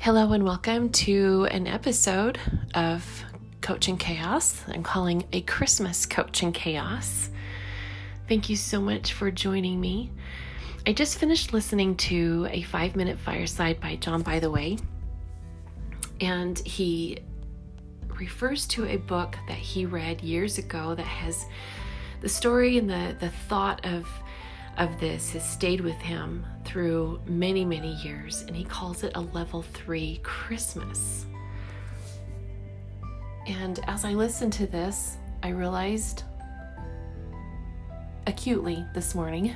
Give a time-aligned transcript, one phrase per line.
[0.00, 2.38] Hello, and welcome to an episode
[2.74, 3.24] of
[3.60, 4.62] Coaching Chaos.
[4.68, 7.28] I'm calling a Christmas Coaching Chaos.
[8.26, 10.10] Thank you so much for joining me.
[10.86, 14.80] I just finished listening to a five minute fireside by John Bytheway,
[16.20, 17.18] and he
[18.18, 21.44] refers to a book that he read years ago that has
[22.22, 24.08] the story and the, the thought of
[24.78, 29.20] of this has stayed with him through many, many years, and he calls it a
[29.20, 31.26] level three Christmas.
[33.46, 36.22] And as I listened to this, I realized
[38.26, 39.54] acutely this morning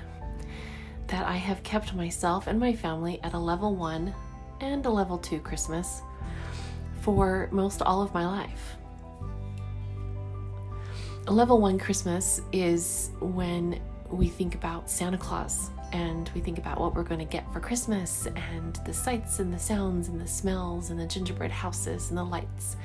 [1.07, 4.12] that I have kept myself and my family at a level one
[4.61, 6.03] and a level two Christmas
[7.03, 8.77] for most all of my life.
[11.29, 13.81] A level one Christmas is when
[14.12, 17.61] we think about Santa Claus and we think about what we're going to get for
[17.61, 22.19] Christmas and the sights and the sounds and the smells and the gingerbread houses and
[22.19, 22.77] the lights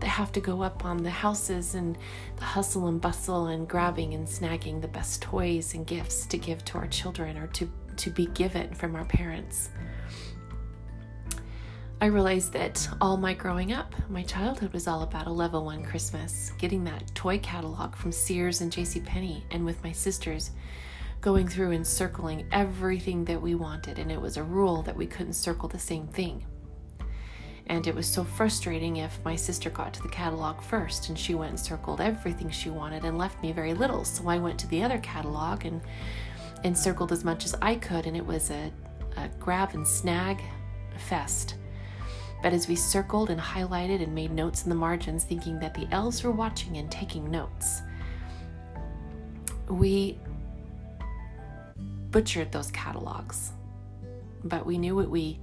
[0.00, 1.96] that have to go up on the houses and
[2.36, 6.64] the hustle and bustle and grabbing and snagging the best toys and gifts to give
[6.64, 9.70] to our children or to, to be given from our parents.
[11.98, 15.82] I realized that all my growing up, my childhood was all about a level one
[15.82, 19.00] Christmas, getting that toy catalog from Sears and J.C.
[19.00, 20.50] Penney, and with my sisters,
[21.22, 25.06] going through and circling everything that we wanted, and it was a rule that we
[25.06, 26.44] couldn't circle the same thing.
[27.68, 31.34] And it was so frustrating if my sister got to the catalog first and she
[31.34, 34.04] went and circled everything she wanted and left me very little.
[34.04, 35.80] So I went to the other catalog and
[36.62, 38.70] and circled as much as I could, and it was a,
[39.16, 40.42] a grab and snag
[40.98, 41.54] fest.
[42.46, 45.88] But as we circled and highlighted and made notes in the margins, thinking that the
[45.90, 47.82] elves were watching and taking notes,
[49.68, 50.16] we
[52.12, 53.50] butchered those catalogs.
[54.44, 55.40] But we knew what we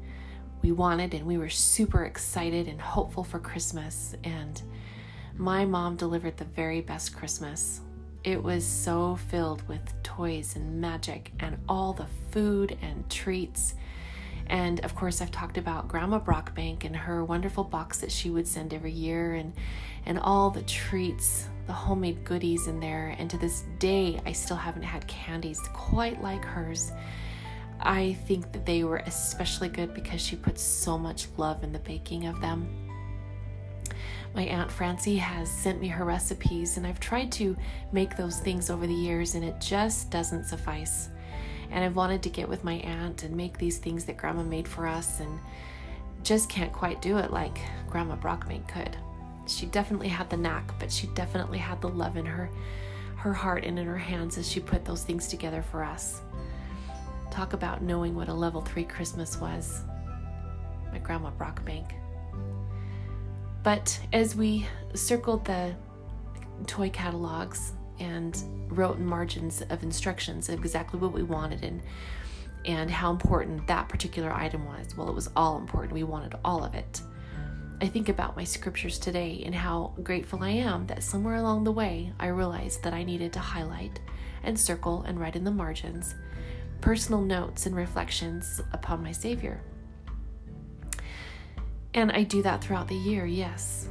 [0.61, 4.61] we wanted and we were super excited and hopeful for Christmas and
[5.35, 7.81] my mom delivered the very best Christmas.
[8.23, 13.73] It was so filled with toys and magic and all the food and treats
[14.47, 18.47] and of course, I've talked about Grandma Brockbank and her wonderful box that she would
[18.47, 19.53] send every year and,
[20.05, 23.15] and all the treats, the homemade goodies in there.
[23.17, 26.91] And to this day, I still haven't had candies quite like hers.
[27.79, 31.79] I think that they were especially good because she put so much love in the
[31.79, 32.67] baking of them.
[34.35, 37.55] My Aunt Francie has sent me her recipes, and I've tried to
[37.91, 41.09] make those things over the years, and it just doesn't suffice
[41.73, 44.67] and I've wanted to get with my aunt and make these things that grandma made
[44.67, 45.39] for us and
[46.21, 47.57] just can't quite do it like
[47.89, 48.95] grandma Brockbank could.
[49.47, 52.49] She definitely had the knack, but she definitely had the love in her
[53.17, 56.21] her heart and in her hands as she put those things together for us.
[57.31, 59.81] Talk about knowing what a level 3 Christmas was.
[60.91, 61.89] My grandma Brockbank.
[63.63, 65.73] But as we circled the
[66.67, 67.71] toy catalogs
[68.03, 71.81] and wrote in margins of instructions of exactly what we wanted and
[72.65, 74.95] and how important that particular item was.
[74.95, 75.91] Well, it was all important.
[75.91, 77.01] We wanted all of it.
[77.81, 81.73] I think about my scriptures today and how grateful I am that somewhere along the
[81.73, 83.99] way I realized that I needed to highlight
[84.43, 86.15] and circle and write in the margins
[86.79, 89.61] personal notes and reflections upon my Savior.
[91.93, 93.87] And I do that throughout the year, yes.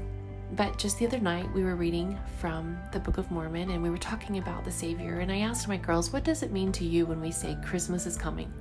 [0.52, 3.88] But just the other night, we were reading from the Book of Mormon and we
[3.88, 5.20] were talking about the Savior.
[5.20, 8.04] And I asked my girls, What does it mean to you when we say Christmas
[8.04, 8.52] is coming?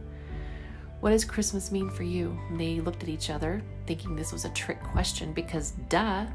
[1.01, 2.39] What does Christmas mean for you?
[2.49, 6.27] And they looked at each other, thinking this was a trick question because, duh,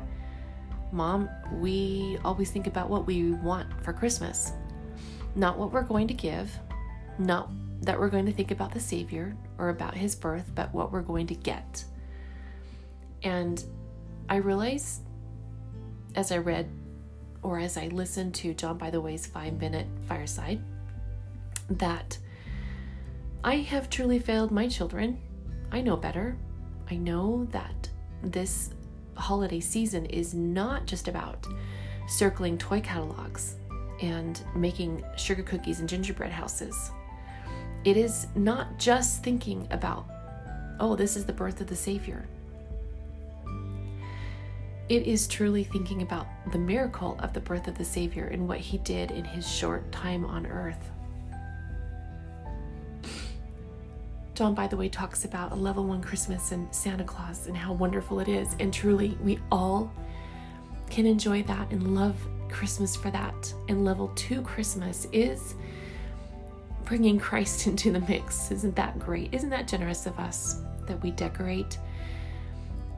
[0.92, 4.52] mom, we always think about what we want for Christmas,
[5.36, 6.50] not what we're going to give,
[7.18, 7.48] not
[7.80, 11.00] that we're going to think about the Savior or about his birth, but what we're
[11.00, 11.84] going to get.
[13.22, 13.64] And
[14.28, 15.05] I realized
[16.16, 16.68] as I read
[17.42, 20.60] or as I listened to John Bytheway's five minute fireside
[21.70, 22.18] that
[23.44, 25.20] I have truly failed my children.
[25.70, 26.36] I know better.
[26.90, 27.88] I know that
[28.22, 28.70] this
[29.16, 31.46] holiday season is not just about
[32.08, 33.56] circling toy catalogs
[34.02, 36.90] and making sugar cookies and gingerbread houses.
[37.84, 40.06] It is not just thinking about,
[40.80, 42.26] oh, this is the birth of the Savior.
[44.88, 48.58] It is truly thinking about the miracle of the birth of the Savior and what
[48.58, 50.90] he did in his short time on earth.
[54.34, 57.72] John, by the way, talks about a level one Christmas and Santa Claus and how
[57.72, 58.54] wonderful it is.
[58.60, 59.92] And truly, we all
[60.88, 62.16] can enjoy that and love
[62.48, 63.52] Christmas for that.
[63.68, 65.56] And level two Christmas is
[66.84, 68.52] bringing Christ into the mix.
[68.52, 69.34] Isn't that great?
[69.34, 71.78] Isn't that generous of us that we decorate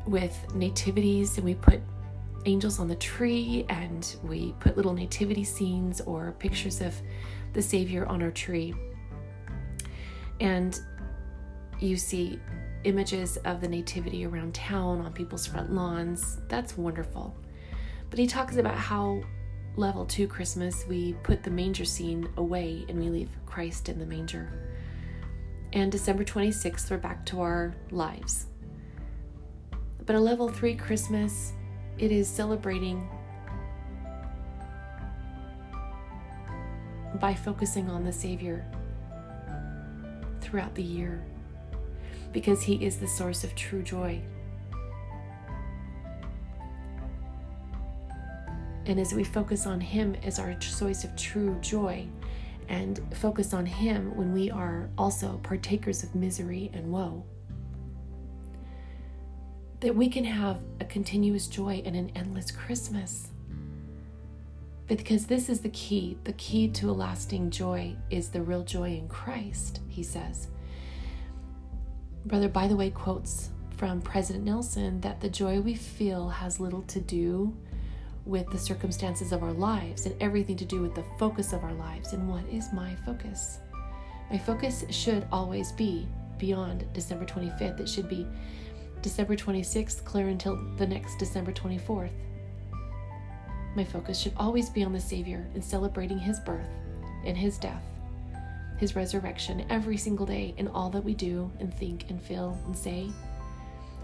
[0.09, 1.81] with nativities and we put
[2.47, 6.95] angels on the tree and we put little nativity scenes or pictures of
[7.53, 8.75] the Savior on our tree?
[10.41, 10.79] And
[11.81, 12.41] you see
[12.85, 16.39] images of the nativity around town on people's front lawns.
[16.49, 17.37] That's wonderful.
[18.11, 19.23] But he talks about how
[19.77, 24.07] level two Christmas, we put the manger scene away and we leave Christ in the
[24.07, 24.51] manger.
[25.73, 28.48] And December 26th, we're back to our lives.
[30.09, 31.53] But a level three Christmas,
[31.99, 33.07] it is celebrating
[37.21, 38.65] by focusing on the Savior
[40.41, 41.23] throughout the year
[42.33, 44.19] because He is the source of true joy.
[48.87, 52.09] And as we focus on Him as our source of true joy
[52.71, 57.25] and focus on Him when we are also partakers of misery and woe,
[59.81, 63.29] that we can have a continuous joy and an endless Christmas.
[64.87, 66.19] Because this is the key.
[66.25, 70.49] The key to a lasting joy is the real joy in Christ, he says.
[72.25, 76.83] Brother, by the way, quotes from President Nelson that the joy we feel has little
[76.83, 77.57] to do
[78.25, 81.73] with the circumstances of our lives and everything to do with the focus of our
[81.75, 82.13] lives.
[82.13, 83.61] And what is my focus?
[84.31, 86.09] My focus should always be
[86.39, 87.81] beyond December 25th.
[87.81, 88.27] It should be
[89.03, 92.11] December 26th, clear until the next December 24th.
[93.77, 96.71] My focus should always be on the Savior and celebrating His birth
[97.25, 97.85] and His death
[98.79, 102.77] his resurrection every single day in all that we do and think and feel and
[102.77, 103.11] say.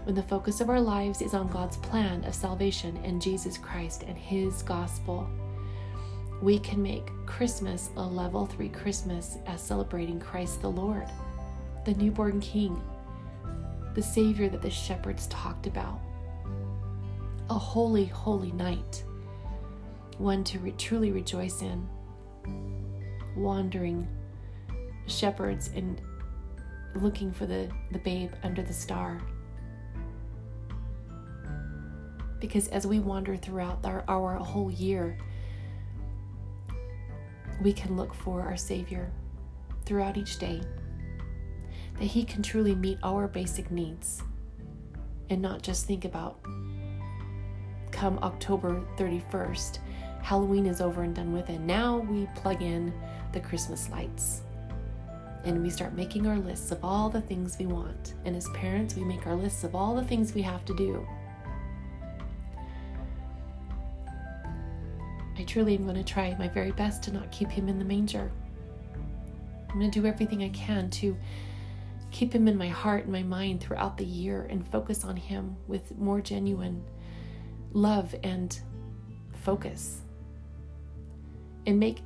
[0.03, 4.03] When the focus of our lives is on God's plan of salvation and Jesus Christ
[4.03, 5.27] and his gospel,
[6.41, 11.07] we can make Christmas a level three Christmas as celebrating Christ the Lord,
[11.85, 12.79] the newborn King,
[13.95, 15.99] the Savior that the shepherds talked about.
[17.49, 19.03] A holy, holy night,
[20.17, 21.87] one to re- truly rejoice in,
[23.35, 24.07] wandering
[25.07, 26.01] shepherds and
[26.95, 29.21] looking for the, the babe under the star.
[32.39, 35.17] Because as we wander throughout our, our whole year,
[37.61, 39.11] we can look for our Savior
[39.85, 40.61] throughout each day,
[41.99, 44.21] that He can truly meet our basic needs
[45.29, 46.39] and not just think about
[47.91, 49.79] come October 31st,
[50.21, 52.93] Halloween is over and done with, and now we plug in
[53.31, 54.41] the Christmas lights
[55.45, 58.15] and we start making our lists of all the things we want.
[58.25, 61.07] And as parents, we make our lists of all the things we have to do.
[65.37, 67.85] I truly am going to try my very best to not keep him in the
[67.85, 68.31] manger.
[69.69, 71.15] I'm going to do everything I can to
[72.15, 75.57] keep him in my heart and my mind throughout the year and focus on him
[75.67, 76.81] with more genuine
[77.73, 78.61] love and
[79.43, 79.99] focus.
[81.65, 81.99] And make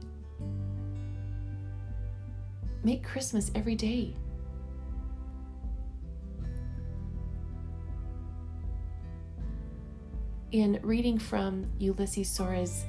[2.83, 4.15] Make Christmas every day.
[10.51, 12.85] In reading from Ulisses Soares'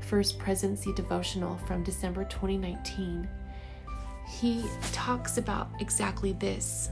[0.00, 3.28] First Presidency devotional from December 2019,
[4.26, 6.90] he talks about exactly this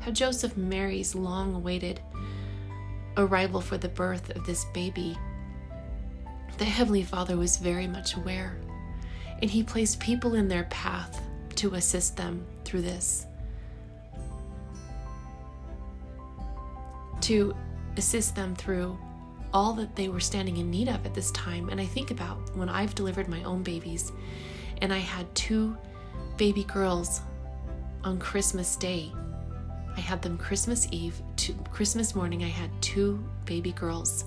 [0.00, 1.98] how Joseph Mary's long awaited
[3.16, 5.16] arrival for the birth of this baby.
[6.58, 8.58] The Heavenly Father was very much aware
[9.40, 11.22] and He placed people in their path
[11.56, 13.26] to assist them through this.
[17.22, 17.54] To
[17.96, 18.98] assist them through
[19.52, 21.68] all that they were standing in need of at this time.
[21.68, 24.12] And I think about when I've delivered my own babies
[24.84, 25.78] and I had two
[26.36, 27.22] baby girls
[28.04, 29.10] on Christmas Day.
[29.96, 34.26] I had them Christmas Eve, to Christmas morning, I had two baby girls.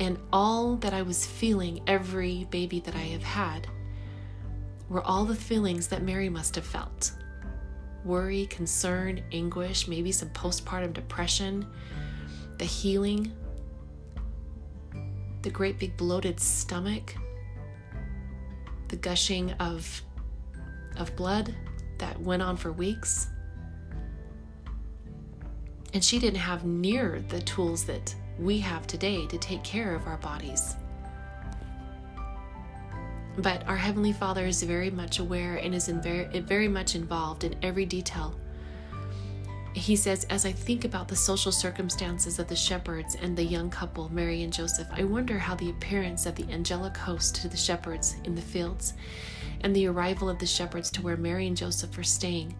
[0.00, 3.68] And all that I was feeling every baby that I have had
[4.88, 7.12] were all the feelings that Mary must have felt
[8.04, 11.64] worry, concern, anguish, maybe some postpartum depression,
[12.58, 13.30] the healing,
[15.42, 17.14] the great big bloated stomach,
[18.92, 20.02] the gushing of,
[20.98, 21.54] of blood
[21.96, 23.26] that went on for weeks.
[25.94, 30.06] And she didn't have near the tools that we have today to take care of
[30.06, 30.76] our bodies.
[33.38, 37.56] But our Heavenly Father is very much aware and is very, very much involved in
[37.62, 38.34] every detail
[39.74, 43.70] he says, As I think about the social circumstances of the shepherds and the young
[43.70, 47.56] couple, Mary and Joseph, I wonder how the appearance of the angelic host to the
[47.56, 48.94] shepherds in the fields
[49.62, 52.54] and the arrival of the shepherds to where Mary and Joseph were staying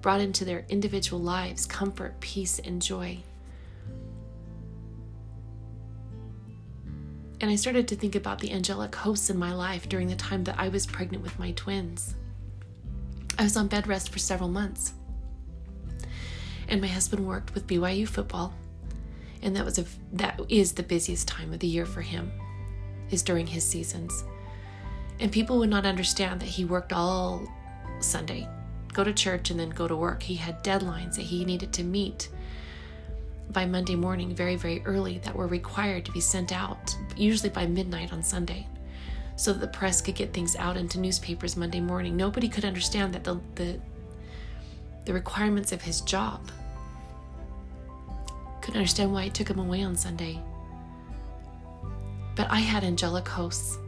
[0.00, 3.18] brought into their individual lives comfort, peace, and joy.
[7.40, 10.44] And I started to think about the angelic hosts in my life during the time
[10.44, 12.14] that I was pregnant with my twins.
[13.38, 14.92] I was on bed rest for several months
[16.74, 18.52] and my husband worked with BYU football,
[19.42, 22.32] and that was a that is the busiest time of the year for him,
[23.10, 24.24] is during his seasons.
[25.20, 27.46] And people would not understand that he worked all
[28.00, 28.48] Sunday,
[28.92, 30.20] go to church and then go to work.
[30.20, 32.28] He had deadlines that he needed to meet
[33.52, 37.68] by Monday morning, very, very early, that were required to be sent out, usually by
[37.68, 38.66] midnight on Sunday,
[39.36, 42.16] so that the press could get things out into newspapers Monday morning.
[42.16, 43.78] Nobody could understand that the, the
[45.04, 46.50] the requirements of his job.
[48.74, 50.40] Couldn't understand why it took him away on Sunday.
[52.34, 53.78] But I had angelic hosts.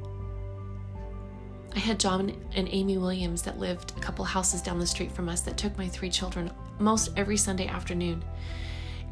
[1.75, 5.29] I had John and Amy Williams that lived a couple houses down the street from
[5.29, 8.25] us that took my three children most every Sunday afternoon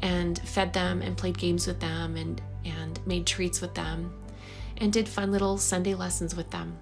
[0.01, 4.13] and fed them and played games with them and, and made treats with them
[4.77, 6.79] and did fun little Sunday lessons with them.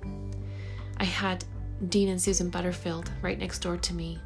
[0.97, 1.43] I had
[1.89, 4.19] Dean and Susan Butterfield right next door to me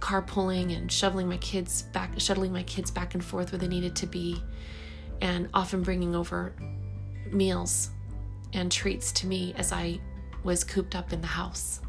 [0.00, 3.96] carpooling and shoveling my kids back, shuttling my kids back and forth where they needed
[3.96, 4.42] to be,
[5.20, 6.54] and often bringing over
[7.30, 7.90] meals
[8.52, 10.00] and treats to me as I
[10.44, 11.80] was cooped up in the house.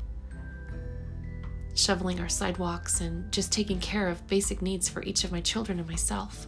[1.75, 5.79] Shoveling our sidewalks and just taking care of basic needs for each of my children
[5.79, 6.47] and myself.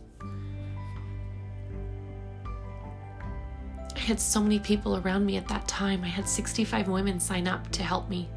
[3.95, 6.03] I had so many people around me at that time.
[6.03, 8.29] I had 65 women sign up to help me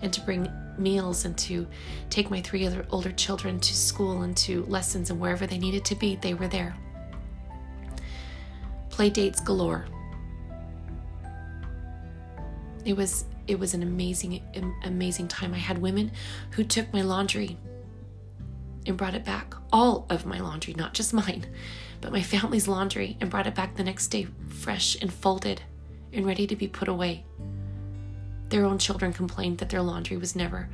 [0.00, 1.66] and to bring meals and to
[2.10, 5.84] take my three other older children to school and to lessons and wherever they needed
[5.86, 6.76] to be, they were there.
[8.90, 9.86] Play dates galore.
[12.84, 14.42] It was it was an amazing
[14.84, 15.54] amazing time.
[15.54, 16.12] I had women
[16.52, 17.58] who took my laundry
[18.86, 19.54] and brought it back.
[19.72, 21.46] All of my laundry, not just mine,
[22.00, 25.62] but my family's laundry and brought it back the next day fresh and folded
[26.12, 27.24] and ready to be put away.
[28.48, 30.68] Their own children complained that their laundry was never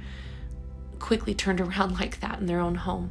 [0.98, 3.10] quickly turned around like that in their own home.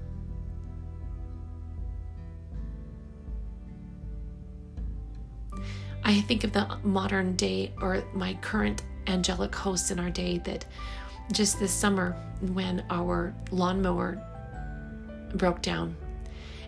[6.05, 10.65] I think of the modern day or my current angelic hosts in our day that
[11.31, 12.15] just this summer
[12.53, 14.21] when our lawnmower
[15.35, 15.95] broke down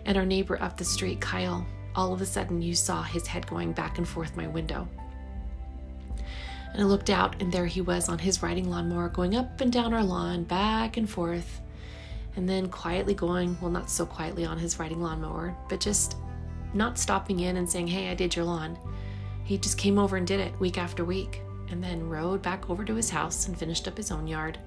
[0.06, 3.46] and our neighbor up the street, Kyle, all of a sudden you saw his head
[3.46, 4.88] going back and forth my window.
[6.76, 9.72] And I looked out, and there he was on his riding lawnmower going up and
[9.72, 11.62] down our lawn, back and forth,
[12.36, 16.18] and then quietly going, well, not so quietly on his riding lawnmower, but just
[16.74, 18.78] not stopping in and saying, Hey, I did your lawn.
[19.44, 21.40] He just came over and did it week after week,
[21.70, 24.58] and then rode back over to his house and finished up his own yard.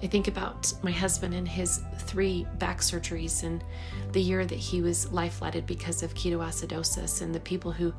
[0.00, 3.64] I think about my husband and his three back surgeries and
[4.12, 7.92] the year that he was life because of ketoacidosis and the people who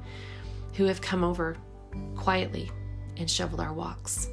[0.75, 1.57] who have come over
[2.15, 2.71] quietly
[3.17, 4.29] and shoveled our walks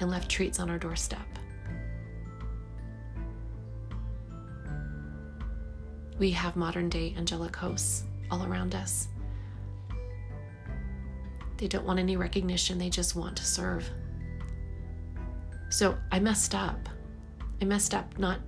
[0.00, 1.26] and left treats on our doorstep.
[6.18, 9.08] We have modern day angelic hosts all around us.
[11.58, 13.88] They don't want any recognition, they just want to serve.
[15.70, 16.88] So I messed up.
[17.60, 18.40] I messed up not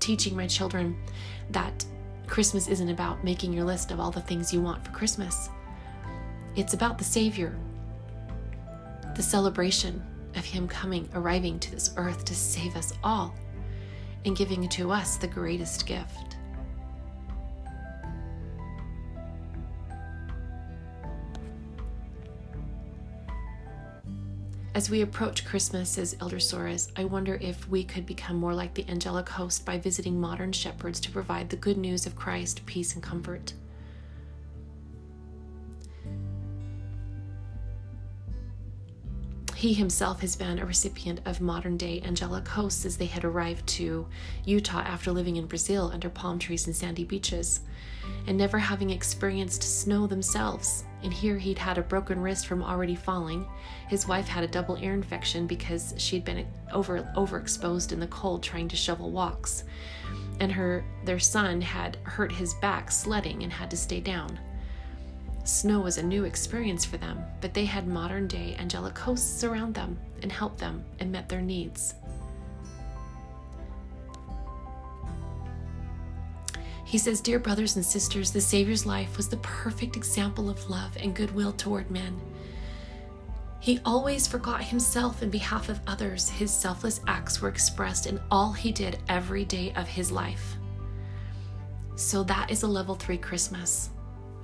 [0.00, 0.96] teaching my children
[1.50, 1.84] that
[2.26, 5.48] Christmas isn't about making your list of all the things you want for Christmas.
[6.56, 7.58] It's about the Savior,
[9.16, 10.00] the celebration
[10.36, 13.34] of Him coming, arriving to this earth to save us all,
[14.24, 16.36] and giving to us the greatest gift.
[24.76, 28.74] As we approach Christmas, says Elder Soares, I wonder if we could become more like
[28.74, 32.94] the angelic host by visiting modern shepherds to provide the good news of Christ, peace,
[32.94, 33.54] and comfort.
[39.64, 43.66] He himself has been a recipient of modern day angelic hosts as they had arrived
[43.68, 44.06] to
[44.44, 47.60] Utah after living in Brazil under palm trees and sandy beaches,
[48.26, 50.84] and never having experienced snow themselves.
[51.02, 53.46] And here he'd had a broken wrist from already falling.
[53.88, 58.42] His wife had a double ear infection because she'd been over overexposed in the cold
[58.42, 59.64] trying to shovel walks.
[60.40, 64.38] And her their son had hurt his back sledding and had to stay down.
[65.44, 69.74] Snow was a new experience for them, but they had modern day angelic hosts around
[69.74, 71.94] them and helped them and met their needs.
[76.86, 80.96] He says, Dear brothers and sisters, the Savior's life was the perfect example of love
[80.96, 82.18] and goodwill toward men.
[83.60, 86.28] He always forgot himself in behalf of others.
[86.28, 90.56] His selfless acts were expressed in all he did every day of his life.
[91.96, 93.90] So that is a level three Christmas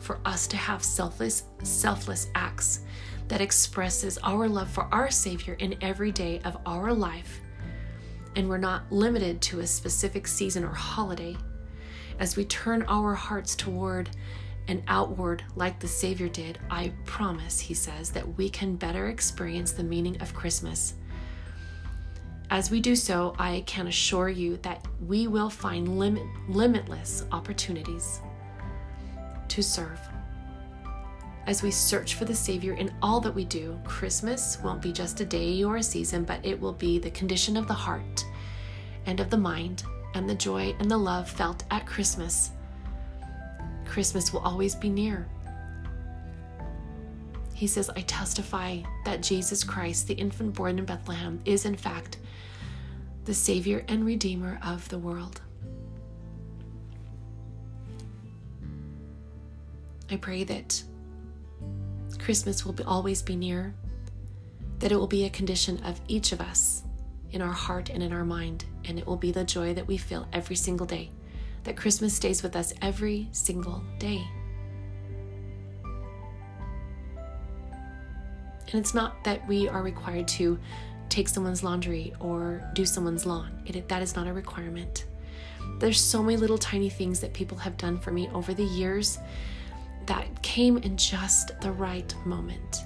[0.00, 2.80] for us to have selfless selfless acts
[3.28, 7.40] that expresses our love for our savior in every day of our life.
[8.34, 11.36] And we're not limited to a specific season or holiday.
[12.18, 14.10] As we turn our hearts toward
[14.66, 19.72] and outward like the Savior did, I promise, he says, that we can better experience
[19.72, 20.94] the meaning of Christmas.
[22.50, 28.20] As we do so, I can assure you that we will find limit, limitless opportunities
[29.50, 30.00] to serve.
[31.46, 35.20] As we search for the Savior in all that we do, Christmas won't be just
[35.20, 38.24] a day or a season, but it will be the condition of the heart
[39.06, 39.82] and of the mind
[40.14, 42.50] and the joy and the love felt at Christmas.
[43.84, 45.26] Christmas will always be near.
[47.54, 52.18] He says, I testify that Jesus Christ, the infant born in Bethlehem, is in fact
[53.24, 55.42] the Savior and Redeemer of the world.
[60.10, 60.82] I pray that
[62.18, 63.74] Christmas will be, always be near,
[64.80, 66.82] that it will be a condition of each of us
[67.30, 69.96] in our heart and in our mind, and it will be the joy that we
[69.96, 71.10] feel every single day,
[71.62, 74.22] that Christmas stays with us every single day.
[78.72, 80.58] And it's not that we are required to
[81.08, 83.62] take someone's laundry or do someone's lawn.
[83.66, 85.06] It, that is not a requirement.
[85.78, 89.18] There's so many little tiny things that people have done for me over the years
[90.10, 92.82] that came in just the right moment.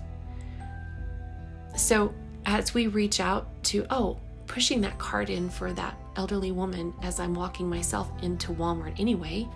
[1.74, 2.12] So,
[2.44, 7.18] as we reach out to, oh, pushing that cart in for that elderly woman as
[7.18, 9.48] I'm walking myself into Walmart anyway,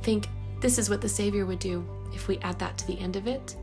[0.00, 0.26] think
[0.62, 3.26] this is what the Savior would do if we add that to the end of
[3.26, 3.54] it.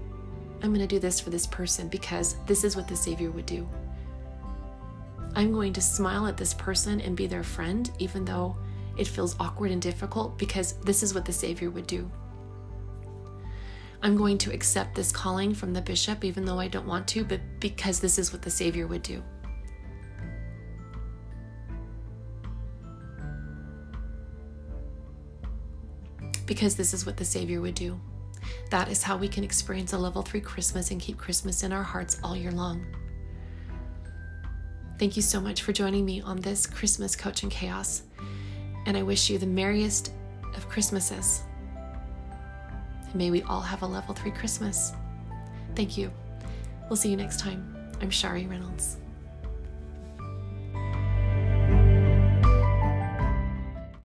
[0.62, 3.48] I'm going to do this for this person because this is what the Savior would
[3.48, 3.68] do.
[5.36, 8.58] I'm going to smile at this person and be their friend, even though
[8.96, 12.12] it feels awkward and difficult, because this is what the Savior would do.
[14.02, 17.26] I'm going to accept this calling from the bishop, even though I don't want to,
[17.26, 19.22] but because this is what the Savior would do.
[26.46, 28.00] Because this is what the Savior would do.
[28.72, 31.84] That is how we can experience a level three Christmas and keep Christmas in our
[31.84, 32.86] hearts all year long.
[34.98, 38.04] Thank you so much for joining me on this Christmas Coaching Chaos.
[38.86, 40.14] And I wish you the merriest
[40.56, 41.44] of Christmases.
[43.10, 44.94] And may we all have a level three Christmas.
[45.76, 46.12] Thank you.
[46.90, 47.76] We'll see you next time.
[48.02, 48.99] I'm Shari Reynolds.